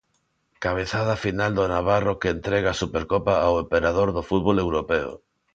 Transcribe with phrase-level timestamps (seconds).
[0.65, 5.11] Cabezada final do navarro que entrega a Supercopa ao emperador do fútbol europeo.